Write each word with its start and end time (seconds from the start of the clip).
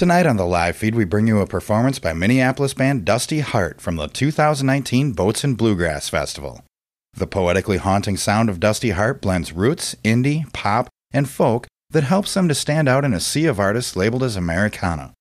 Tonight 0.00 0.24
on 0.24 0.38
the 0.38 0.46
live 0.46 0.78
feed, 0.78 0.94
we 0.94 1.04
bring 1.04 1.26
you 1.26 1.40
a 1.40 1.46
performance 1.46 1.98
by 1.98 2.14
Minneapolis 2.14 2.72
band 2.72 3.04
Dusty 3.04 3.40
Heart 3.40 3.82
from 3.82 3.96
the 3.96 4.06
2019 4.08 5.12
Boats 5.12 5.44
and 5.44 5.58
Bluegrass 5.58 6.08
Festival. 6.08 6.64
The 7.12 7.26
poetically 7.26 7.76
haunting 7.76 8.16
sound 8.16 8.48
of 8.48 8.60
Dusty 8.60 8.92
Heart 8.92 9.20
blends 9.20 9.52
roots, 9.52 9.94
indie, 10.02 10.50
pop, 10.54 10.88
and 11.12 11.28
folk 11.28 11.66
that 11.90 12.04
helps 12.04 12.32
them 12.32 12.48
to 12.48 12.54
stand 12.54 12.88
out 12.88 13.04
in 13.04 13.12
a 13.12 13.20
sea 13.20 13.44
of 13.44 13.60
artists 13.60 13.94
labeled 13.94 14.22
as 14.22 14.36
Americana. 14.36 15.12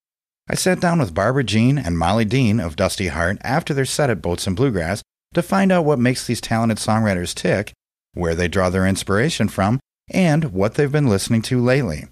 I 0.49 0.55
sat 0.55 0.79
down 0.79 0.99
with 0.99 1.13
Barbara 1.13 1.43
Jean 1.43 1.77
and 1.77 1.99
Molly 1.99 2.23
Dean 2.23 2.61
of 2.61 2.77
Dusty 2.77 3.07
Heart 3.07 3.39
after 3.41 3.73
their 3.73 3.83
set 3.83 4.09
at 4.09 4.21
Boats 4.21 4.47
and 4.47 4.55
Bluegrass 4.55 5.01
to 5.33 5.43
find 5.43 5.73
out 5.73 5.83
what 5.83 5.99
makes 5.99 6.25
these 6.25 6.39
talented 6.39 6.77
songwriters 6.77 7.35
tick, 7.35 7.73
where 8.13 8.33
they 8.33 8.47
draw 8.47 8.69
their 8.69 8.87
inspiration 8.87 9.49
from, 9.49 9.81
and 10.09 10.53
what 10.53 10.75
they've 10.75 10.89
been 10.89 11.09
listening 11.09 11.41
to 11.41 11.61
lately. 11.61 12.05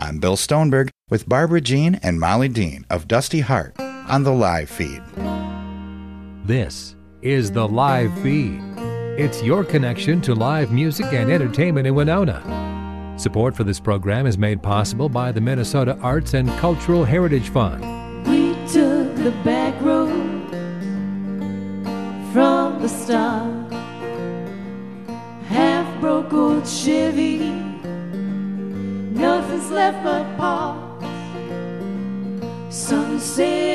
I'm 0.00 0.18
Bill 0.20 0.36
Stoneberg 0.36 0.90
with 1.10 1.28
Barbara 1.28 1.60
Jean 1.60 1.96
and 1.96 2.20
Molly 2.20 2.48
Dean 2.48 2.86
of 2.88 3.08
Dusty 3.08 3.40
Heart 3.40 3.80
on 3.80 4.22
the 4.22 4.32
live 4.32 4.70
feed. 4.70 5.02
This 6.46 6.94
is 7.20 7.50
the 7.50 7.66
live 7.66 8.16
feed. 8.20 8.62
It's 9.18 9.42
your 9.42 9.64
connection 9.64 10.20
to 10.20 10.34
live 10.34 10.70
music 10.70 11.06
and 11.12 11.32
entertainment 11.32 11.88
in 11.88 11.96
Winona. 11.96 13.16
Support 13.18 13.56
for 13.56 13.64
this 13.64 13.80
program 13.80 14.26
is 14.26 14.38
made 14.38 14.62
possible 14.62 15.08
by 15.08 15.32
the 15.32 15.40
Minnesota 15.40 15.98
Arts 16.00 16.34
and 16.34 16.48
Cultural 16.60 17.04
Heritage 17.04 17.48
Fund. 17.48 17.82
We 18.28 18.52
took 18.68 19.16
the 19.16 19.34
back 19.44 19.74
road 19.82 20.48
from 22.32 22.80
the 22.80 22.88
start. 22.88 23.72
Half 25.48 26.00
broke 26.00 26.32
old 26.32 26.68
Chevy, 26.68 27.67
nothing's 29.18 29.70
left 29.70 30.02
but 30.04 30.24
parts. 30.36 31.04
Sunset 32.70 33.67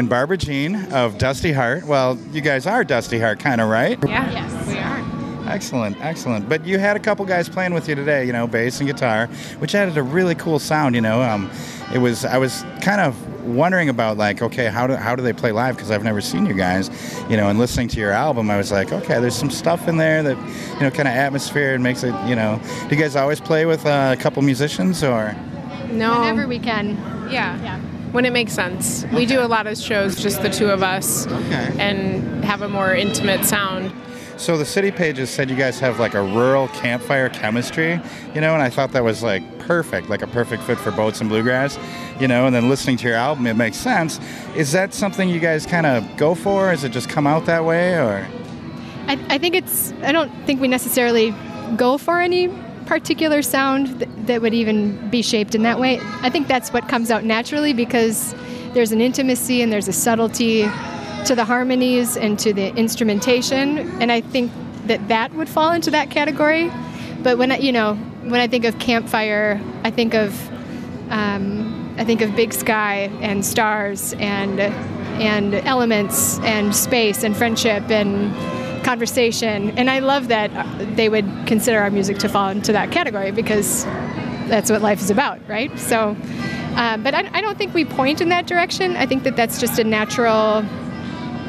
and 0.00 0.08
Barbara 0.08 0.38
Jean 0.38 0.76
of 0.92 1.18
Dusty 1.18 1.52
Heart. 1.52 1.84
Well, 1.84 2.16
you 2.32 2.40
guys 2.40 2.66
are 2.66 2.82
Dusty 2.84 3.18
Heart, 3.18 3.38
kind 3.38 3.60
of, 3.60 3.68
right? 3.68 3.98
Yeah. 4.08 4.30
Yes, 4.30 4.66
we 4.66 4.78
are. 4.78 5.46
Excellent, 5.46 6.00
excellent. 6.00 6.48
But 6.48 6.64
you 6.64 6.78
had 6.78 6.96
a 6.96 7.00
couple 7.00 7.26
guys 7.26 7.50
playing 7.50 7.74
with 7.74 7.86
you 7.86 7.94
today, 7.94 8.24
you 8.24 8.32
know, 8.32 8.46
bass 8.46 8.80
and 8.80 8.88
guitar, 8.88 9.26
which 9.58 9.74
added 9.74 9.98
a 9.98 10.02
really 10.02 10.34
cool 10.34 10.58
sound. 10.58 10.94
You 10.94 11.02
know, 11.02 11.20
um, 11.20 11.50
it 11.92 11.98
was 11.98 12.24
I 12.24 12.38
was 12.38 12.64
kind 12.80 13.02
of 13.02 13.14
wondering 13.46 13.90
about 13.90 14.16
like, 14.16 14.40
okay, 14.40 14.68
how 14.68 14.86
do 14.86 14.94
how 14.94 15.14
do 15.14 15.22
they 15.22 15.34
play 15.34 15.52
live? 15.52 15.76
Because 15.76 15.90
I've 15.90 16.04
never 16.04 16.22
seen 16.22 16.46
you 16.46 16.54
guys, 16.54 16.88
you 17.28 17.36
know, 17.36 17.50
and 17.50 17.58
listening 17.58 17.88
to 17.88 18.00
your 18.00 18.12
album, 18.12 18.48
I 18.50 18.56
was 18.56 18.72
like, 18.72 18.92
okay, 18.92 19.20
there's 19.20 19.36
some 19.36 19.50
stuff 19.50 19.86
in 19.86 19.98
there 19.98 20.22
that 20.22 20.38
you 20.74 20.80
know, 20.80 20.90
kind 20.90 21.08
of 21.08 21.14
atmosphere 21.14 21.74
and 21.74 21.82
makes 21.82 22.04
it, 22.04 22.14
you 22.26 22.36
know. 22.36 22.58
Do 22.88 22.96
you 22.96 23.02
guys 23.02 23.16
always 23.16 23.40
play 23.40 23.66
with 23.66 23.84
uh, 23.84 24.14
a 24.18 24.20
couple 24.20 24.40
musicians 24.40 25.04
or? 25.04 25.36
No. 25.90 26.20
Whenever 26.20 26.48
we 26.48 26.58
can. 26.58 26.96
yeah. 27.30 27.60
Yeah. 27.62 27.89
When 28.12 28.24
it 28.24 28.32
makes 28.32 28.52
sense. 28.52 29.04
We 29.12 29.24
do 29.24 29.40
a 29.40 29.46
lot 29.46 29.66
of 29.66 29.78
shows, 29.78 30.20
just 30.20 30.42
the 30.42 30.50
two 30.50 30.66
of 30.68 30.82
us, 30.82 31.26
Okay. 31.26 31.72
and 31.78 32.44
have 32.44 32.62
a 32.62 32.68
more 32.68 32.94
intimate 32.94 33.44
sound. 33.44 33.92
So 34.36 34.56
the 34.56 34.64
city 34.64 34.90
pages 34.90 35.28
said 35.30 35.50
you 35.50 35.54
guys 35.56 35.78
have 35.80 36.00
like 36.00 36.14
a 36.14 36.22
rural 36.22 36.68
campfire 36.68 37.28
chemistry, 37.28 38.00
you 38.34 38.40
know, 38.40 38.54
and 38.54 38.62
I 38.62 38.70
thought 38.70 38.92
that 38.92 39.04
was 39.04 39.22
like 39.22 39.42
perfect, 39.60 40.08
like 40.08 40.22
a 40.22 40.26
perfect 40.26 40.62
fit 40.62 40.78
for 40.78 40.90
boats 40.90 41.20
and 41.20 41.28
bluegrass, 41.28 41.78
you 42.18 42.26
know. 42.26 42.46
And 42.46 42.54
then 42.54 42.68
listening 42.70 42.96
to 42.98 43.06
your 43.08 43.16
album, 43.16 43.46
it 43.46 43.54
makes 43.54 43.76
sense. 43.76 44.18
Is 44.56 44.72
that 44.72 44.94
something 44.94 45.28
you 45.28 45.40
guys 45.40 45.66
kind 45.66 45.84
of 45.86 46.04
go 46.16 46.34
for? 46.34 46.72
Is 46.72 46.84
it 46.84 46.88
just 46.90 47.08
come 47.10 47.26
out 47.26 47.44
that 47.46 47.64
way, 47.64 47.94
or? 47.94 48.26
I, 49.08 49.18
I 49.28 49.38
think 49.38 49.54
it's, 49.54 49.92
I 50.02 50.10
don't 50.10 50.32
think 50.46 50.60
we 50.60 50.68
necessarily 50.68 51.34
go 51.76 51.98
for 51.98 52.18
any 52.18 52.48
particular 52.90 53.40
sound 53.40 54.00
th- 54.00 54.10
that 54.26 54.42
would 54.42 54.52
even 54.52 55.08
be 55.10 55.22
shaped 55.22 55.54
in 55.54 55.62
that 55.62 55.78
way. 55.78 56.00
I 56.22 56.28
think 56.28 56.48
that's 56.48 56.72
what 56.72 56.88
comes 56.88 57.08
out 57.08 57.22
naturally 57.22 57.72
because 57.72 58.34
there's 58.74 58.90
an 58.90 59.00
intimacy 59.00 59.62
and 59.62 59.72
there's 59.72 59.86
a 59.86 59.92
subtlety 59.92 60.62
to 61.24 61.36
the 61.36 61.44
harmonies 61.44 62.16
and 62.16 62.36
to 62.40 62.52
the 62.52 62.74
instrumentation, 62.74 63.78
and 64.02 64.10
I 64.10 64.20
think 64.20 64.50
that 64.86 65.06
that 65.06 65.32
would 65.34 65.48
fall 65.48 65.70
into 65.70 65.92
that 65.92 66.10
category. 66.10 66.68
But 67.22 67.38
when 67.38 67.52
I, 67.52 67.58
you 67.58 67.70
know, 67.70 67.94
when 68.24 68.40
I 68.40 68.48
think 68.48 68.64
of 68.64 68.76
campfire, 68.80 69.60
I 69.84 69.92
think 69.92 70.14
of 70.14 70.34
um, 71.10 71.94
I 71.96 72.04
think 72.04 72.22
of 72.22 72.34
big 72.34 72.52
sky 72.52 73.08
and 73.20 73.46
stars 73.46 74.14
and 74.14 74.58
and 74.58 75.54
elements 75.54 76.40
and 76.40 76.74
space 76.74 77.22
and 77.22 77.36
friendship 77.36 77.88
and 77.88 78.34
conversation. 78.84 79.70
And 79.78 79.90
I 79.90 79.98
love 79.98 80.28
that 80.28 80.50
they 80.96 81.08
would 81.08 81.26
consider 81.46 81.80
our 81.80 81.90
music 81.90 82.18
to 82.18 82.28
fall 82.28 82.48
into 82.48 82.72
that 82.72 82.90
category 82.90 83.30
because 83.30 83.84
that's 84.48 84.70
what 84.70 84.82
life 84.82 85.00
is 85.00 85.10
about, 85.10 85.38
right? 85.48 85.76
So, 85.78 86.16
um, 86.74 87.02
but 87.02 87.14
I, 87.14 87.28
I, 87.32 87.40
don't 87.40 87.56
think 87.56 87.74
we 87.74 87.84
point 87.84 88.20
in 88.20 88.28
that 88.30 88.46
direction. 88.46 88.96
I 88.96 89.06
think 89.06 89.22
that 89.24 89.36
that's 89.36 89.60
just 89.60 89.78
a 89.78 89.84
natural 89.84 90.64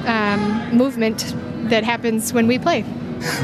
um, 0.08 0.76
movement 0.76 1.34
that 1.70 1.84
happens 1.84 2.34
when 2.34 2.48
we 2.48 2.60
play. 2.60 2.84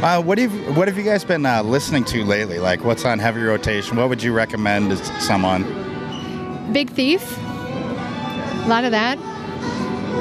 Uh, 0.02 0.22
what 0.22 0.40
have 0.40 0.76
What 0.76 0.88
have 0.88 0.98
you 0.98 1.04
guys 1.04 1.24
been 1.24 1.46
uh, 1.46 1.62
listening 1.62 2.04
to 2.06 2.24
lately? 2.24 2.58
Like, 2.58 2.84
what's 2.84 3.06
on 3.06 3.20
heavy 3.20 3.42
rotation? 3.42 3.96
What 3.96 4.10
would 4.10 4.24
you 4.24 4.34
recommend 4.34 4.90
to 4.90 4.98
someone? 5.22 5.64
Big 6.74 6.90
Thief. 6.90 7.38
A 7.38 8.66
lot 8.68 8.84
of 8.84 8.92
that. 8.92 9.20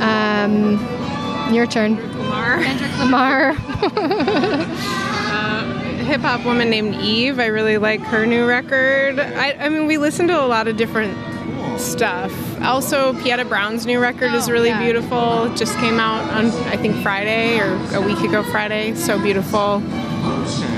Um, 0.02 1.54
your 1.54 1.66
turn. 1.66 1.96
Lamar. 2.26 2.62
Kendrick 2.62 2.99
Lamar. 2.99 3.50
uh, 5.31 5.82
Hip 6.05 6.20
hop 6.20 6.44
woman 6.44 6.70
named 6.70 6.94
Eve. 6.96 7.40
I 7.40 7.46
really 7.46 7.78
like 7.78 8.00
her 8.00 8.26
new 8.26 8.46
record. 8.46 9.19
I, 9.19 9.52
I 9.52 9.69
mean, 9.69 9.87
we 9.87 9.99
listen 9.99 10.28
to 10.28 10.40
a 10.40 10.46
lot 10.46 10.69
of 10.69 10.76
different 10.76 11.17
stuff. 11.81 12.32
Also, 12.62 13.12
Pieta 13.23 13.44
Brown's 13.44 13.87
new 13.87 14.00
record 14.00 14.32
is 14.34 14.50
really 14.50 14.69
yeah. 14.69 14.82
beautiful. 14.82 15.44
It 15.44 15.56
just 15.56 15.75
came 15.78 15.99
out 15.99 16.28
on, 16.31 16.46
I 16.69 16.76
think, 16.76 17.02
Friday 17.02 17.58
or 17.61 17.75
a 17.94 18.00
week 18.00 18.20
ago 18.20 18.43
Friday. 18.44 18.94
So 18.94 19.20
beautiful. 19.20 19.81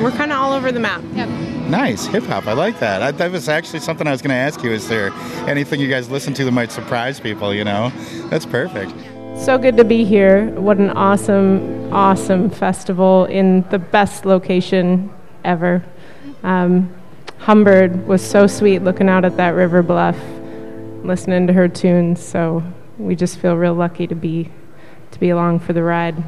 We're 0.03 0.13
kind 0.13 0.33
of 0.33 0.39
all 0.39 0.53
over 0.53 0.73
the 0.73 0.81
map. 0.81 1.03
Yep. 1.15 1.29
Nice 1.69 2.07
hip 2.07 2.25
hop. 2.25 2.47
I 2.47 2.55
like 2.55 2.81
that. 2.81 3.03
I, 3.03 3.11
that 3.13 3.31
was 3.31 3.49
actually 3.49 3.81
something 3.81 4.07
I 4.07 4.13
was 4.13 4.23
going 4.23 4.31
to 4.31 4.37
ask 4.37 4.63
you. 4.63 4.71
Is 4.71 4.89
there 4.89 5.13
anything 5.47 5.81
you 5.81 5.89
guys 5.89 6.09
listen 6.09 6.33
to 6.35 6.45
that 6.45 6.53
might 6.53 6.73
surprise 6.73 7.21
people? 7.21 7.53
You 7.55 7.65
know, 7.65 7.93
that's 8.31 8.47
perfect. 8.47 8.93
So 9.41 9.57
good 9.57 9.79
to 9.79 9.85
be 9.85 10.05
here. 10.05 10.51
What 10.61 10.77
an 10.79 10.91
awesome, 10.91 11.93
awesome 11.93 12.51
festival 12.51 13.25
in 13.27 13.63
the 13.71 13.79
best 13.79 14.27
location 14.27 15.11
ever. 15.43 15.83
Um, 16.43 16.95
Humbird 17.39 18.07
was 18.07 18.21
so 18.21 18.47
sweet 18.47 18.81
looking 18.81 19.09
out 19.09 19.25
at 19.25 19.39
that 19.39 19.51
river 19.51 19.83
bluff, 19.83 20.19
listening 21.03 21.47
to 21.47 21.55
her 21.55 21.67
tunes. 21.67 22.23
So 22.23 22.63
we 22.99 23.15
just 23.15 23.39
feel 23.39 23.57
real 23.57 23.75
lucky 23.75 24.07
to 24.09 24.15
be 24.15 24.51
to 25.13 25.19
be 25.19 25.31
along 25.31 25.61
for 25.61 25.73
the 25.73 25.83
ride. 25.83 26.23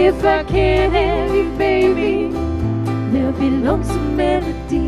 If 0.00 0.24
I 0.24 0.44
can't 0.44 0.92
have 0.92 1.34
you, 1.34 1.50
baby, 1.58 2.28
there'll 3.10 3.32
be 3.32 3.50
lonesome 3.50 4.16
melody. 4.16 4.87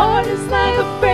Heart 0.00 0.26
is 0.28 0.46
like 0.46 0.78
a 0.78 1.09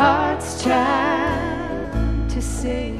heart's 0.00 0.64
child 0.64 2.30
to 2.30 2.40
sing. 2.40 2.99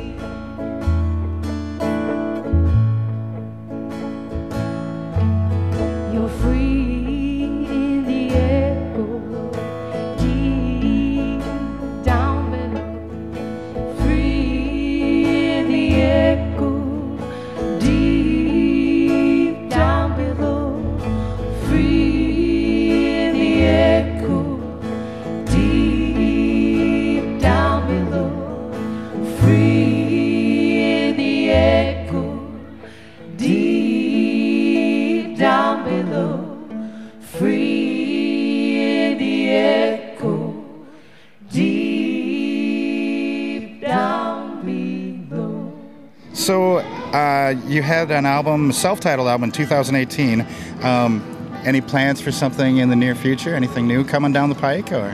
Had 47.90 48.12
an 48.12 48.24
album, 48.24 48.70
self-titled 48.70 49.26
album, 49.26 49.44
in 49.44 49.50
2018. 49.50 50.46
Um, 50.82 51.24
any 51.64 51.80
plans 51.80 52.20
for 52.20 52.30
something 52.30 52.76
in 52.76 52.88
the 52.88 52.94
near 52.94 53.16
future? 53.16 53.56
Anything 53.56 53.88
new 53.88 54.04
coming 54.04 54.32
down 54.32 54.48
the 54.48 54.54
pike, 54.54 54.92
or? 54.92 55.12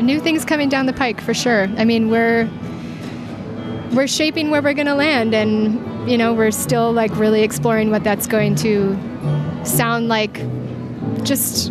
New 0.00 0.20
things 0.20 0.46
coming 0.46 0.70
down 0.70 0.86
the 0.86 0.94
pike 0.94 1.20
for 1.20 1.34
sure. 1.34 1.64
I 1.76 1.84
mean, 1.84 2.08
we're 2.08 2.48
we're 3.92 4.06
shaping 4.06 4.50
where 4.50 4.62
we're 4.62 4.72
going 4.72 4.86
to 4.86 4.94
land, 4.94 5.34
and 5.34 6.10
you 6.10 6.16
know, 6.16 6.32
we're 6.32 6.50
still 6.50 6.92
like 6.92 7.14
really 7.16 7.42
exploring 7.42 7.90
what 7.90 8.04
that's 8.04 8.26
going 8.26 8.54
to 8.56 8.96
sound 9.64 10.08
like. 10.08 10.40
Just 11.24 11.70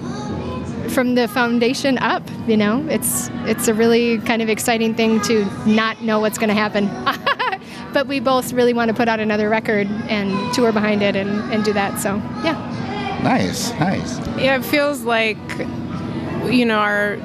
from 0.90 1.16
the 1.16 1.28
foundation 1.28 1.98
up, 1.98 2.22
you 2.48 2.58
know, 2.58 2.86
it's 2.90 3.32
it's 3.46 3.68
a 3.68 3.74
really 3.74 4.20
kind 4.20 4.44
of 4.44 4.50
exciting 4.50 4.94
thing 4.94 5.20
to 5.22 5.46
not 5.68 6.04
know 6.04 6.20
what's 6.20 6.38
going 6.38 6.50
to 6.50 6.54
happen. 6.54 6.88
but 7.94 8.08
we 8.08 8.20
both 8.20 8.54
really 8.54 8.74
want 8.74 8.90
to 8.90 8.94
put 8.94 9.08
out 9.08 9.20
another 9.20 9.50
record 9.50 9.88
and 10.08 10.54
tour 10.54 10.72
behind 10.72 11.02
it 11.02 11.16
and, 11.16 11.30
and 11.52 11.64
do 11.64 11.74
that. 11.74 12.00
So 12.00 12.16
yeah. 12.44 12.78
Nice, 13.24 13.72
nice. 13.74 14.18
Yeah, 14.38 14.58
it 14.58 14.66
feels 14.66 15.02
like 15.02 15.38
you 16.50 16.66
know 16.66 16.80
our 16.80 17.18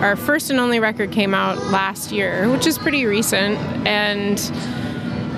our 0.00 0.16
first 0.16 0.50
and 0.50 0.60
only 0.60 0.80
record 0.80 1.12
came 1.12 1.34
out 1.34 1.58
last 1.70 2.12
year, 2.12 2.48
which 2.50 2.66
is 2.66 2.78
pretty 2.78 3.04
recent, 3.06 3.58
and 3.86 4.38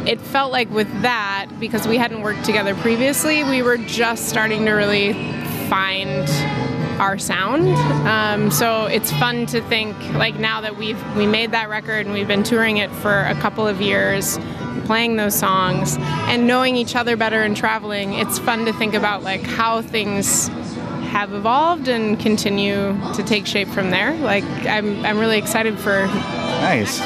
it 0.08 0.20
felt 0.20 0.52
like 0.52 0.70
with 0.70 0.90
that 1.02 1.46
because 1.58 1.86
we 1.86 1.96
hadn't 1.96 2.22
worked 2.22 2.44
together 2.44 2.74
previously, 2.76 3.44
we 3.44 3.62
were 3.62 3.76
just 3.76 4.28
starting 4.28 4.64
to 4.64 4.72
really 4.72 5.12
find 5.68 6.26
our 7.00 7.18
sound. 7.18 7.68
Um, 8.06 8.50
so 8.50 8.84
it's 8.86 9.10
fun 9.12 9.46
to 9.46 9.60
think 9.62 9.96
like 10.14 10.36
now 10.36 10.60
that 10.60 10.76
we've 10.76 11.02
we 11.16 11.26
made 11.26 11.50
that 11.52 11.68
record 11.68 12.06
and 12.06 12.14
we've 12.14 12.28
been 12.28 12.42
touring 12.42 12.76
it 12.76 12.90
for 12.90 13.20
a 13.20 13.34
couple 13.36 13.66
of 13.66 13.80
years, 13.80 14.38
playing 14.84 15.16
those 15.16 15.34
songs 15.34 15.96
and 15.98 16.46
knowing 16.46 16.76
each 16.76 16.94
other 16.94 17.16
better 17.16 17.42
and 17.42 17.56
traveling. 17.56 18.12
It's 18.14 18.38
fun 18.38 18.66
to 18.66 18.72
think 18.72 18.94
about 18.94 19.22
like 19.22 19.42
how 19.42 19.82
things 19.82 20.48
have 21.10 21.32
evolved 21.32 21.88
and 21.88 22.20
continue 22.20 22.96
to 23.14 23.22
take 23.24 23.46
shape 23.46 23.68
from 23.68 23.90
there. 23.90 24.14
Like 24.18 24.44
I'm 24.66 25.04
I'm 25.04 25.18
really 25.18 25.38
excited 25.38 25.78
for 25.78 26.06
Nice. 26.60 27.00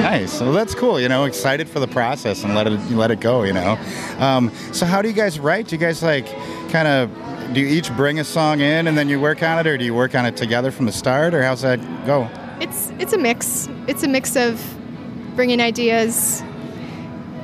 Nice. 0.00 0.40
Well, 0.40 0.52
that's 0.52 0.74
cool. 0.74 1.00
You 1.00 1.08
know, 1.08 1.24
excited 1.24 1.68
for 1.68 1.80
the 1.80 1.86
process 1.86 2.44
and 2.44 2.54
let 2.54 2.66
it 2.66 2.78
let 2.90 3.10
it 3.10 3.20
go. 3.20 3.42
You 3.42 3.52
know. 3.52 3.78
Um, 4.18 4.50
so, 4.72 4.86
how 4.86 5.02
do 5.02 5.08
you 5.08 5.14
guys 5.14 5.38
write? 5.38 5.68
Do 5.68 5.76
you 5.76 5.80
guys 5.80 6.02
like 6.02 6.26
kind 6.70 6.88
of 6.88 7.10
do 7.52 7.60
you 7.60 7.66
each 7.66 7.94
bring 7.96 8.18
a 8.18 8.24
song 8.24 8.60
in 8.60 8.86
and 8.86 8.96
then 8.96 9.08
you 9.08 9.20
work 9.20 9.42
on 9.42 9.58
it, 9.58 9.66
or 9.66 9.76
do 9.76 9.84
you 9.84 9.94
work 9.94 10.14
on 10.14 10.26
it 10.26 10.36
together 10.36 10.70
from 10.70 10.86
the 10.86 10.92
start, 10.92 11.34
or 11.34 11.42
how's 11.42 11.62
that 11.62 11.78
go? 12.06 12.28
It's 12.60 12.90
it's 12.98 13.12
a 13.12 13.18
mix. 13.18 13.68
It's 13.86 14.02
a 14.02 14.08
mix 14.08 14.36
of 14.36 14.62
bringing 15.34 15.60
ideas 15.60 16.42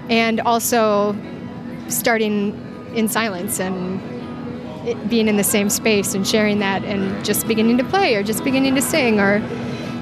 and 0.08 0.40
also 0.40 1.16
starting 1.88 2.64
in 2.94 3.08
silence 3.08 3.60
and 3.60 4.00
being 5.10 5.28
in 5.28 5.36
the 5.36 5.44
same 5.44 5.68
space 5.68 6.14
and 6.14 6.26
sharing 6.26 6.60
that 6.60 6.84
and 6.84 7.24
just 7.24 7.46
beginning 7.46 7.76
to 7.78 7.84
play 7.84 8.14
or 8.14 8.22
just 8.22 8.44
beginning 8.44 8.74
to 8.74 8.82
sing 8.82 9.20
or 9.20 9.40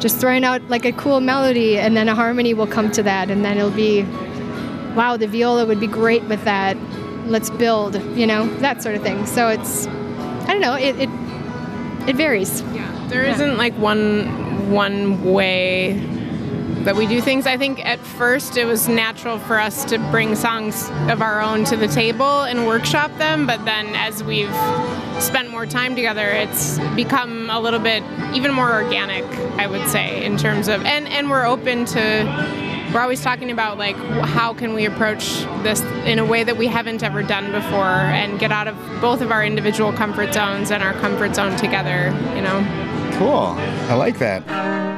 just 0.00 0.18
throwing 0.18 0.44
out 0.44 0.62
like 0.68 0.84
a 0.84 0.92
cool 0.92 1.20
melody 1.20 1.78
and 1.78 1.96
then 1.96 2.08
a 2.08 2.14
harmony 2.14 2.54
will 2.54 2.66
come 2.66 2.90
to 2.92 3.02
that 3.02 3.30
and 3.30 3.44
then 3.44 3.56
it'll 3.56 3.70
be 3.70 4.02
wow 4.94 5.16
the 5.16 5.26
viola 5.26 5.66
would 5.66 5.80
be 5.80 5.86
great 5.86 6.24
with 6.24 6.42
that. 6.44 6.76
Let's 7.26 7.50
build 7.50 8.00
you 8.16 8.26
know 8.26 8.46
that 8.58 8.82
sort 8.82 8.94
of 8.94 9.02
thing. 9.02 9.26
So 9.26 9.48
it's 9.48 9.86
i 9.86 10.52
don't 10.52 10.60
know 10.60 10.74
it 10.74 10.96
it, 11.00 11.10
it 12.08 12.16
varies. 12.16 12.62
Yeah, 12.72 13.06
there 13.08 13.36
not 13.36 13.58
like 13.58 13.74
one 13.74 14.70
one 14.70 15.24
way 15.24 16.15
that 16.86 16.94
we 16.94 17.04
do 17.04 17.20
things. 17.20 17.46
I 17.48 17.56
think 17.56 17.84
at 17.84 17.98
first 17.98 18.56
it 18.56 18.64
was 18.64 18.86
natural 18.88 19.40
for 19.40 19.58
us 19.58 19.84
to 19.86 19.98
bring 20.12 20.36
songs 20.36 20.88
of 21.10 21.20
our 21.20 21.40
own 21.40 21.64
to 21.64 21.76
the 21.76 21.88
table 21.88 22.42
and 22.42 22.64
workshop 22.64 23.10
them, 23.18 23.44
but 23.44 23.64
then 23.64 23.88
as 23.96 24.22
we've 24.22 24.54
spent 25.20 25.50
more 25.50 25.66
time 25.66 25.96
together, 25.96 26.28
it's 26.28 26.78
become 26.94 27.50
a 27.50 27.58
little 27.58 27.80
bit 27.80 28.04
even 28.34 28.52
more 28.52 28.72
organic, 28.72 29.24
I 29.58 29.66
would 29.66 29.88
say, 29.88 30.24
in 30.24 30.36
terms 30.36 30.68
of 30.68 30.84
and 30.84 31.08
and 31.08 31.28
we're 31.28 31.44
open 31.44 31.86
to 31.86 32.90
we're 32.94 33.00
always 33.00 33.20
talking 33.20 33.50
about 33.50 33.78
like 33.78 33.96
how 34.24 34.54
can 34.54 34.72
we 34.72 34.84
approach 34.84 35.40
this 35.64 35.80
in 36.06 36.20
a 36.20 36.24
way 36.24 36.44
that 36.44 36.56
we 36.56 36.68
haven't 36.68 37.02
ever 37.02 37.24
done 37.24 37.50
before 37.50 37.98
and 38.14 38.38
get 38.38 38.52
out 38.52 38.68
of 38.68 38.76
both 39.00 39.20
of 39.20 39.32
our 39.32 39.44
individual 39.44 39.92
comfort 39.92 40.32
zones 40.32 40.70
and 40.70 40.84
our 40.84 40.92
comfort 40.94 41.34
zone 41.34 41.56
together, 41.56 42.14
you 42.36 42.42
know. 42.42 42.64
Cool. 43.18 43.56
I 43.90 43.94
like 43.94 44.20
that. 44.20 44.95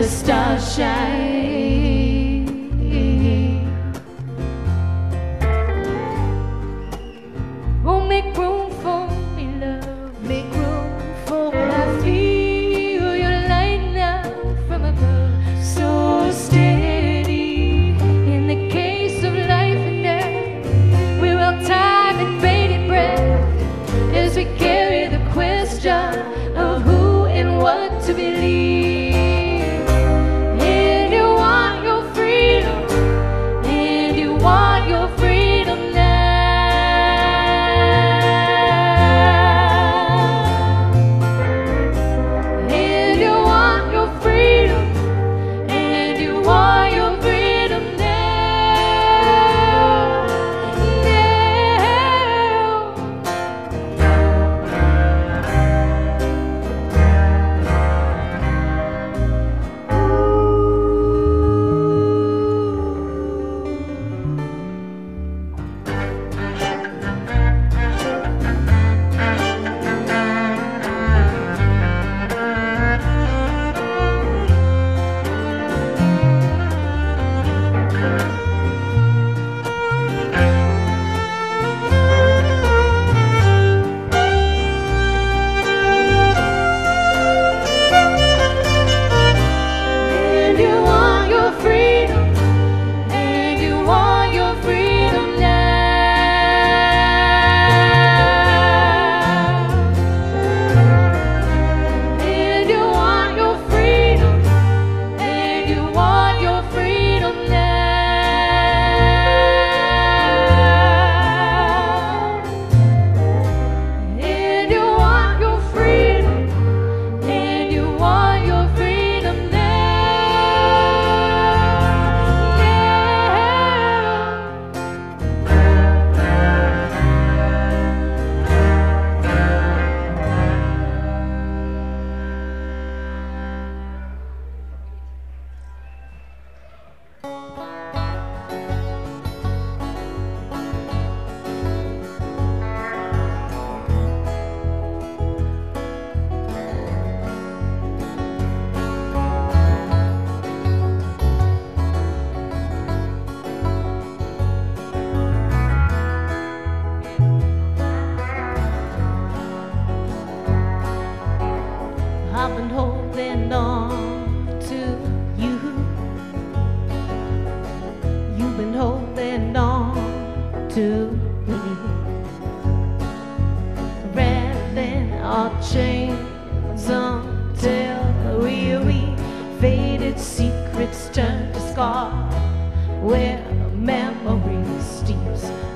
The 0.00 0.08
stars 0.08 0.76
shine. 0.76 1.49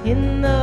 In 0.05 0.43
the 0.43 0.54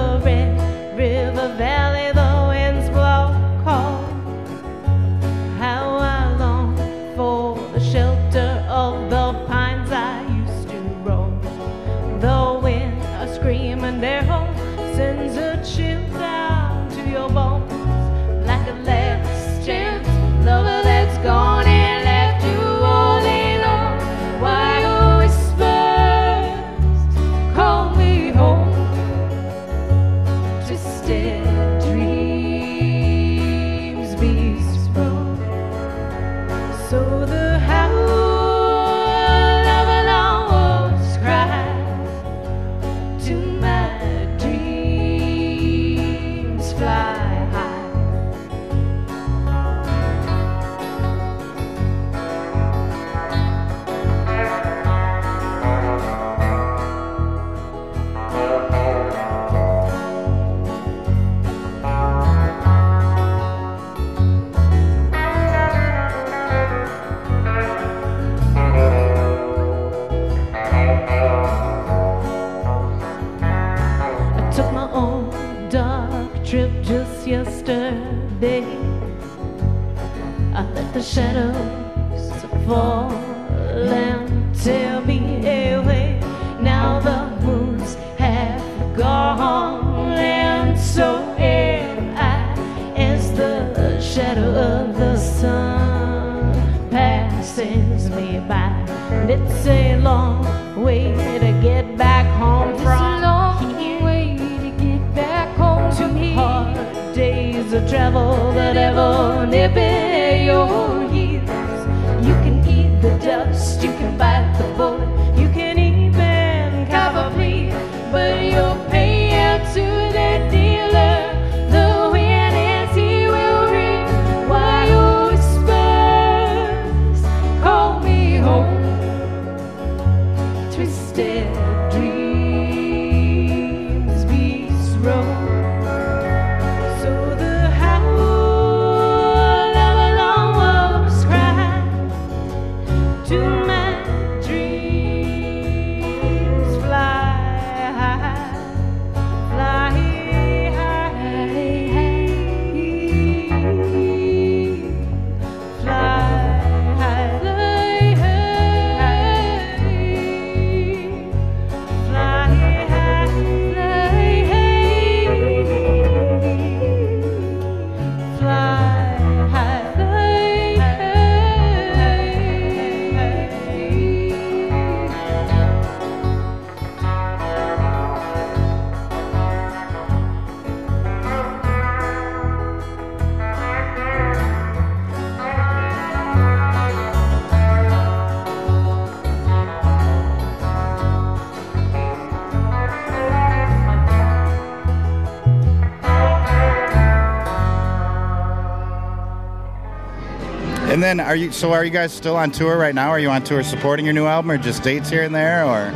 And 201.02 201.20
then, 201.20 201.26
are 201.26 201.36
you? 201.36 201.52
So, 201.52 201.74
are 201.74 201.84
you 201.84 201.90
guys 201.90 202.14
still 202.14 202.36
on 202.36 202.52
tour 202.52 202.78
right 202.78 202.94
now? 202.94 203.10
Are 203.10 203.20
you 203.20 203.32
on 203.32 203.44
tour 203.44 203.64
supporting 203.64 204.06
your 204.06 204.14
new 204.14 204.28
album, 204.28 204.52
or 204.52 204.60
just 204.60 204.84
dates 204.84 205.10
here 205.10 205.24
and 205.24 205.34
there, 205.34 205.66
or? 205.66 205.92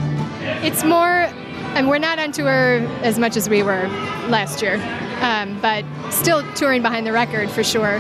It's 0.66 0.84
more, 0.84 1.30
and 1.76 1.88
we're 1.88 2.00
not 2.00 2.18
on 2.18 2.32
tour 2.32 2.80
as 3.04 3.20
much 3.20 3.38
as 3.38 3.48
we 3.48 3.62
were 3.62 3.88
last 4.30 4.64
year, 4.64 4.78
um, 5.22 5.62
but 5.62 5.86
still 6.10 6.42
touring 6.54 6.82
behind 6.82 7.06
the 7.06 7.12
record 7.12 7.52
for 7.52 7.64
sure. 7.64 7.98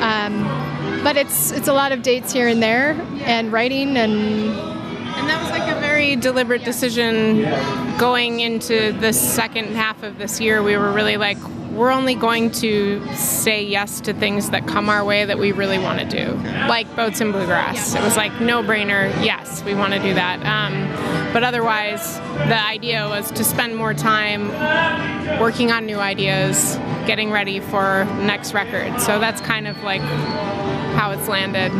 Um, 0.00 0.44
but 1.02 1.16
it's 1.16 1.50
it's 1.50 1.66
a 1.66 1.72
lot 1.72 1.90
of 1.90 2.02
dates 2.02 2.32
here 2.32 2.46
and 2.46 2.62
there, 2.62 2.92
and 3.22 3.50
writing 3.50 3.96
and 3.96 4.12
And 4.12 5.28
that 5.28 5.42
was 5.42 5.50
like 5.50 5.68
a 5.76 5.80
very 5.80 6.14
deliberate 6.14 6.62
decision 6.62 7.42
going 7.98 8.38
into 8.38 8.92
the 8.92 9.12
second 9.12 9.74
half 9.74 10.04
of 10.04 10.18
this 10.18 10.40
year. 10.40 10.62
We 10.62 10.76
were 10.76 10.92
really 10.92 11.16
like, 11.16 11.38
we're 11.78 11.92
only 11.92 12.16
going 12.16 12.50
to 12.50 13.06
say 13.14 13.62
yes 13.62 14.00
to 14.00 14.12
things 14.12 14.50
that 14.50 14.66
come 14.66 14.88
our 14.88 15.04
way 15.04 15.24
that 15.24 15.38
we 15.38 15.52
really 15.52 15.78
want 15.78 16.00
to 16.00 16.04
do, 16.04 16.32
like 16.68 16.94
boats 16.96 17.20
and 17.20 17.32
bluegrass. 17.32 17.94
It 17.94 18.02
was 18.02 18.16
like 18.16 18.40
no 18.40 18.62
brainer. 18.62 19.08
Yes, 19.24 19.62
we 19.62 19.74
want 19.74 19.92
to 19.92 20.00
do 20.00 20.12
that. 20.14 20.44
Um, 20.44 21.32
but 21.32 21.44
otherwise, 21.44 22.16
the 22.48 22.60
idea 22.60 23.08
was 23.08 23.30
to 23.30 23.44
spend 23.44 23.76
more 23.76 23.94
time 23.94 24.48
working 25.40 25.70
on 25.70 25.86
new 25.86 25.98
ideas, 25.98 26.76
getting 27.06 27.30
ready 27.30 27.60
for 27.60 28.04
next 28.22 28.54
record. 28.54 29.00
So 29.00 29.20
that's 29.20 29.40
kind 29.40 29.68
of 29.68 29.80
like 29.84 30.02
how 30.98 31.12
it's 31.12 31.28
landed. 31.28 31.70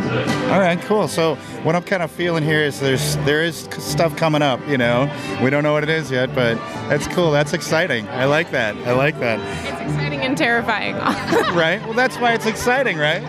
All 0.52 0.60
right, 0.60 0.80
cool. 0.82 1.08
So, 1.08 1.34
what 1.64 1.74
I'm 1.74 1.82
kind 1.82 2.04
of 2.04 2.10
feeling 2.10 2.44
here 2.44 2.60
is 2.60 2.78
there's 2.78 3.16
there 3.18 3.42
is 3.42 3.68
stuff 3.78 4.16
coming 4.16 4.42
up. 4.42 4.60
You 4.68 4.78
know, 4.78 5.10
we 5.42 5.50
don't 5.50 5.64
know 5.64 5.72
what 5.72 5.82
it 5.82 5.88
is 5.88 6.08
yet, 6.08 6.32
but 6.36 6.54
that's 6.88 7.08
cool. 7.08 7.32
That's 7.32 7.52
exciting. 7.52 8.08
I 8.10 8.26
like 8.26 8.52
that. 8.52 8.76
I 8.86 8.92
like 8.92 9.18
that. 9.18 9.40
It's 9.66 9.90
exciting 9.90 10.20
and 10.20 10.38
terrifying. 10.38 10.94
right? 11.56 11.82
Well, 11.82 11.94
that's 11.94 12.16
why 12.18 12.34
it's 12.34 12.46
exciting, 12.46 12.96
right? 12.96 13.22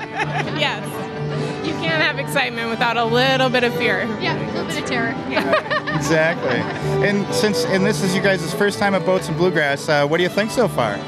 yes. 0.60 0.86
You 1.66 1.74
can't 1.74 2.04
have 2.04 2.20
excitement 2.20 2.70
without 2.70 2.96
a 2.96 3.06
little 3.06 3.50
bit 3.50 3.64
of 3.64 3.76
fear. 3.76 4.04
yeah, 4.22 4.38
a 4.38 4.46
little 4.52 4.68
bit 4.68 4.84
of 4.84 4.86
terror. 4.88 5.16
Exactly. 5.96 6.60
And 7.08 7.26
since 7.34 7.66
and 7.66 7.84
this 7.84 8.04
is 8.04 8.16
you 8.16 8.22
guys' 8.22 8.54
first 8.54 8.78
time 8.78 8.94
at 8.94 9.04
Boats 9.08 9.28
and 9.28 9.36
Bluegrass, 9.36 9.90
uh, 9.90 10.08
what 10.08 10.18
do 10.18 10.24
you 10.24 10.30
think 10.30 10.52
so 10.52 10.68
far? 10.68 11.00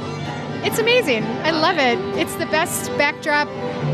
It's 0.63 0.79
amazing. 0.79 1.23
I 1.23 1.51
love 1.51 1.77
it. 1.77 1.97
It's 2.19 2.35
the 2.35 2.45
best 2.47 2.89
backdrop 2.97 3.47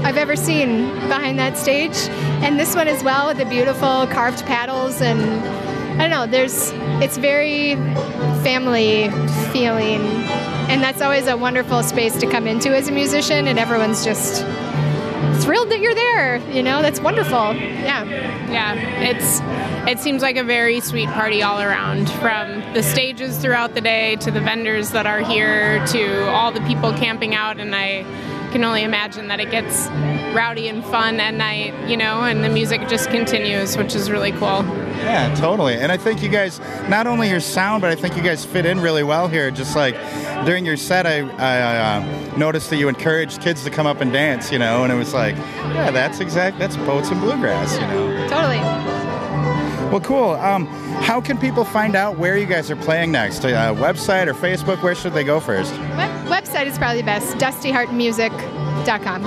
I've 0.06 0.18
ever 0.18 0.36
seen 0.36 0.90
behind 1.08 1.40
that 1.40 1.58
stage. 1.58 1.96
And 2.44 2.60
this 2.60 2.76
one 2.76 2.88
as 2.88 3.04
well 3.04 3.28
with 3.28 3.38
the 3.38 3.46
beautiful 3.46 4.08
carved 4.08 4.46
paddles 4.46 5.02
and 5.02 5.20
I 6.00 6.08
don't 6.08 6.12
know, 6.12 6.28
there's 6.28 6.72
it's 7.02 7.18
very 7.18 7.76
family 8.44 9.10
feeling 9.52 10.02
and 10.70 10.84
that's 10.84 11.02
always 11.02 11.28
a 11.28 11.38
wonderful 11.38 11.82
space 11.82 12.18
to 12.18 12.28
come 12.30 12.46
into 12.46 12.76
as 12.76 12.90
a 12.90 12.92
musician, 12.92 13.48
and 13.48 13.58
everyone's 13.58 14.04
just 14.04 14.42
thrilled 15.42 15.70
that 15.72 15.80
you're 15.80 15.96
there. 15.96 16.38
You 16.52 16.62
know, 16.62 16.82
that's 16.82 17.00
wonderful. 17.00 17.54
Yeah. 17.56 18.04
Yeah, 18.52 18.76
it's 19.00 19.40
it 19.88 20.00
seems 20.00 20.22
like 20.22 20.36
a 20.36 20.44
very 20.44 20.80
sweet 20.82 21.08
party 21.10 21.42
all 21.42 21.62
around. 21.62 22.10
From 22.12 22.62
the 22.74 22.84
stages 22.84 23.38
throughout 23.38 23.74
the 23.74 23.82
day 23.82 24.18
to 24.18 24.32
the 24.32 24.42
vendors 24.42 24.92
that 24.92 25.08
are 25.08 25.20
here 25.20 25.86
to 25.88 26.30
all 26.30 26.52
the 26.52 26.62
people 26.62 26.92
camping 26.94 27.34
out, 27.34 27.58
and 27.60 27.74
I 27.74 28.04
can 28.52 28.64
only 28.64 28.84
imagine 28.84 29.28
that 29.30 29.40
it 29.40 29.52
gets 29.52 29.88
rowdy 30.36 30.68
and 30.68 30.84
fun 30.86 31.20
at 31.20 31.34
night, 31.34 31.74
you 31.88 31.98
know, 31.98 32.24
and 32.24 32.44
the 32.44 32.50
music 32.50 32.88
just 32.88 33.10
continues, 33.10 33.78
which 33.78 33.96
is 33.96 34.12
really 34.12 34.32
cool. 34.34 34.64
Yeah, 34.98 35.34
totally. 35.36 35.76
And 35.76 35.92
I 35.92 35.98
think 35.98 36.22
you 36.22 36.30
guys, 36.30 36.60
not 36.90 37.08
only 37.08 37.30
your 37.30 37.40
sound, 37.40 37.82
but 37.82 37.92
I 37.92 37.96
think 37.96 38.18
you 38.18 38.24
guys 38.24 38.44
fit 38.44 38.66
in 38.66 38.80
really 38.80 39.04
well 39.04 39.28
here. 39.28 39.52
Just 39.52 39.76
like 39.76 39.96
during 40.46 40.66
your 40.66 40.78
set, 40.78 41.06
I, 41.06 41.20
I 41.38 41.98
uh, 41.98 42.38
noticed 42.38 42.70
that 42.72 42.78
you 42.78 42.90
encouraged 42.90 43.42
kids 43.42 43.64
to 43.64 43.70
come 43.70 43.88
up 43.88 44.02
and 44.02 44.12
dance, 44.12 44.52
you 44.52 44.60
know, 44.60 44.84
and 44.84 44.92
it 44.92 44.96
was 44.98 45.14
like, 45.14 45.36
yeah, 45.36 45.92
that's 45.92 46.20
exact, 46.20 46.58
that's 46.58 46.76
boats 46.78 47.10
and 47.10 47.22
bluegrass, 47.22 47.76
you 47.76 47.88
know. 47.88 48.28
Totally. 48.28 48.97
Well, 49.92 50.02
cool. 50.02 50.32
Um, 50.32 50.66
how 51.02 51.22
can 51.22 51.38
people 51.38 51.64
find 51.64 51.96
out 51.96 52.18
where 52.18 52.38
you 52.38 52.46
guys 52.46 52.70
are 52.70 52.76
playing 52.76 53.12
next? 53.14 53.46
Uh, 53.46 53.74
website 53.76 54.28
or 54.28 54.34
Facebook? 54.34 54.84
Where 54.84 54.94
should 54.96 55.14
they 55.14 55.24
go 55.24 55.40
first? 55.40 55.72
Web- 55.72 56.28
website 56.28 56.66
is 56.66 56.78
probably 56.78 57.04
best. 57.04 57.38
DustyHeartMusic.com. 57.38 59.26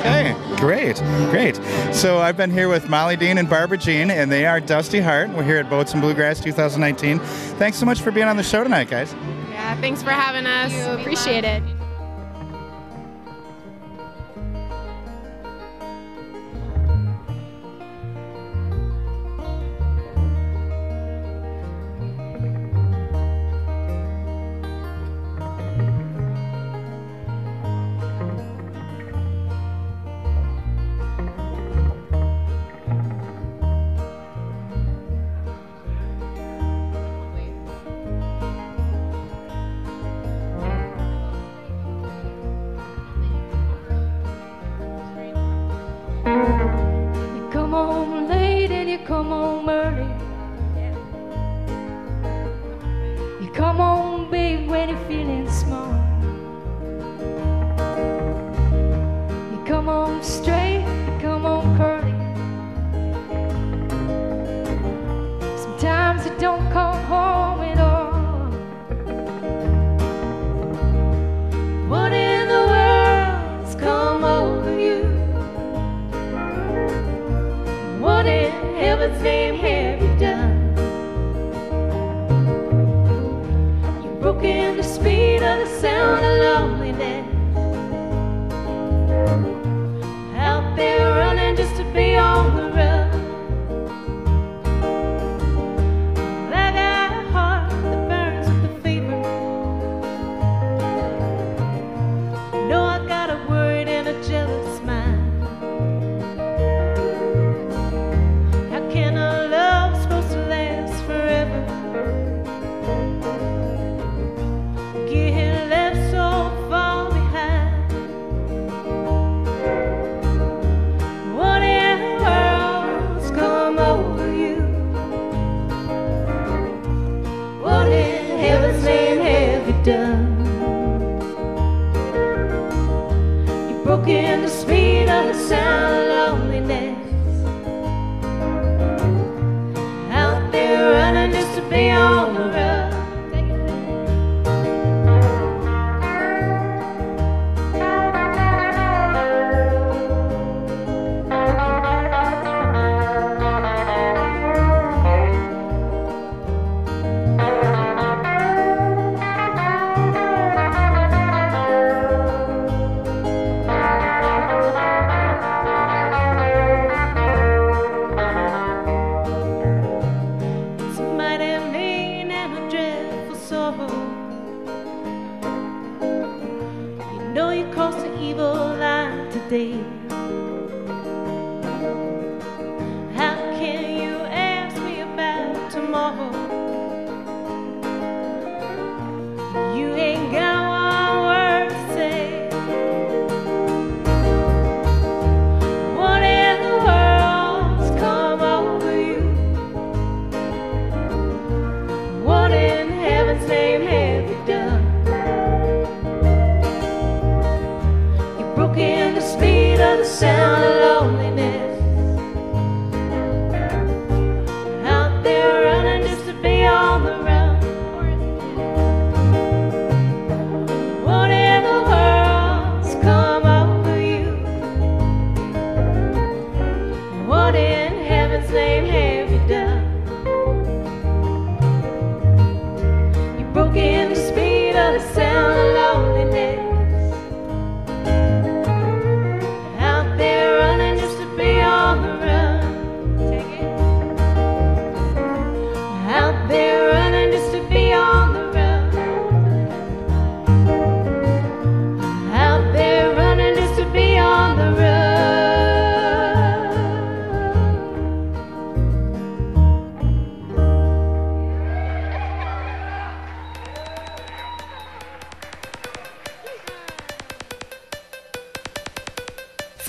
Okay, 0.00 0.36
great, 0.56 0.96
great. 1.30 1.56
So 1.94 2.18
I've 2.18 2.36
been 2.36 2.50
here 2.50 2.68
with 2.68 2.88
Molly 2.88 3.16
Dean 3.16 3.38
and 3.38 3.48
Barbara 3.50 3.78
Jean, 3.78 4.10
and 4.10 4.30
they 4.30 4.46
are 4.46 4.60
Dusty 4.60 5.00
Heart. 5.00 5.30
We're 5.30 5.42
here 5.42 5.56
at 5.56 5.68
Boats 5.70 5.94
and 5.94 6.02
Bluegrass 6.02 6.38
2019. 6.40 7.18
Thanks 7.58 7.78
so 7.78 7.86
much 7.86 8.00
for 8.02 8.10
being 8.12 8.28
on 8.28 8.36
the 8.36 8.42
show 8.44 8.62
tonight, 8.62 8.88
guys. 8.90 9.14
Yeah, 9.50 9.74
thanks 9.80 10.02
for 10.02 10.10
having 10.10 10.46
us. 10.46 11.00
Appreciate 11.00 11.44
it. 11.44 11.62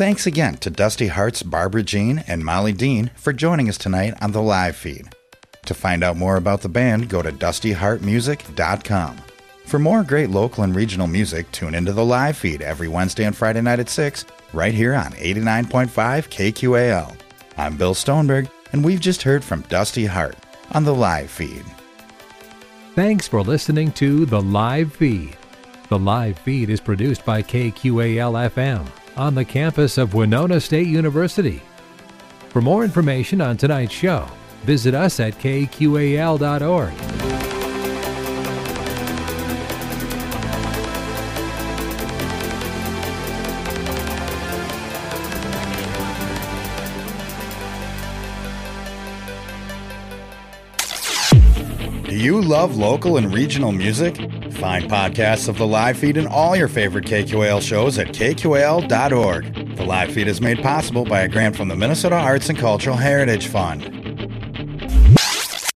Thanks 0.08 0.26
again 0.26 0.56
to 0.60 0.70
Dusty 0.70 1.08
Heart's 1.08 1.44
Barbara 1.44 1.84
Jean 1.84 2.20
and 2.30 2.46
Molly 2.46 2.72
Dean 2.72 3.12
for 3.18 3.34
joining 3.34 3.68
us 3.68 3.78
tonight 3.78 4.14
on 4.22 4.32
the 4.32 4.42
live 4.42 4.78
feed. 4.78 5.14
To 5.66 5.74
find 5.74 6.02
out 6.02 6.16
more 6.16 6.38
about 6.38 6.62
the 6.62 6.70
band, 6.70 7.10
go 7.10 7.22
to 7.22 7.30
dustyheartmusic.com. 7.30 9.18
For 9.66 9.80
more 9.80 10.04
great 10.04 10.30
local 10.30 10.64
and 10.64 10.74
regional 10.74 11.08
music, 11.08 11.52
tune 11.52 11.76
into 11.76 11.92
the 11.92 12.06
live 12.06 12.38
feed 12.38 12.62
every 12.62 12.88
Wednesday 12.88 13.26
and 13.26 13.36
Friday 13.36 13.60
night 13.60 13.82
at 13.82 13.90
6, 13.90 14.24
right 14.54 14.74
here 14.74 14.96
on 14.96 15.12
89.5 15.12 15.90
KQAL. 15.92 17.14
I'm 17.58 17.76
Bill 17.76 17.94
Stoneberg, 17.94 18.50
and 18.72 18.86
we've 18.86 19.02
just 19.02 19.24
heard 19.24 19.44
from 19.44 19.60
Dusty 19.64 20.06
Heart 20.06 20.38
on 20.72 20.86
the 20.86 20.96
live 20.96 21.30
feed. 21.30 21.66
Thanks 22.96 23.28
for 23.28 23.42
listening 23.42 23.92
to 23.92 24.26
The 24.26 24.42
Live 24.42 24.94
Feed. 24.94 25.36
The 25.90 26.00
live 26.00 26.40
feed 26.40 26.70
is 26.70 26.80
produced 26.80 27.26
by 27.26 27.44
KQAL 27.44 28.50
FM 28.50 28.88
on 29.18 29.36
the 29.36 29.44
campus 29.44 29.98
of 29.98 30.14
Winona 30.14 30.62
State 30.62 30.88
University. 30.88 31.62
For 32.50 32.62
more 32.62 32.84
information 32.84 33.42
on 33.42 33.58
tonight's 33.58 33.94
show, 33.94 34.28
visit 34.64 34.94
us 34.94 35.20
at 35.20 35.34
kqal.org. 35.40 36.94
Do 52.08 52.16
you 52.16 52.42
love 52.42 52.78
local 52.78 53.18
and 53.18 53.34
regional 53.34 53.72
music? 53.72 54.16
Find 54.58 54.90
podcasts 54.90 55.48
of 55.48 55.60
the 55.60 55.68
live 55.68 56.00
feed 56.00 56.18
and 56.18 56.28
all 56.28 56.56
your 56.56 56.68
favorite 56.68 57.06
KQAL 57.06 57.62
shows 57.62 58.00
at 58.00 58.08
kqal.org. 58.08 59.76
The 59.76 59.86
live 59.86 60.12
feed 60.12 60.28
is 60.28 60.42
made 60.42 60.64
possible 60.64 61.06
by 61.06 61.22
a 61.22 61.28
grant 61.28 61.56
from 61.56 61.68
the 61.68 61.76
Minnesota 61.76 62.16
Arts 62.16 62.50
and 62.50 62.58
Cultural 62.58 62.98
Heritage 62.98 63.48
Fund. 63.48 64.07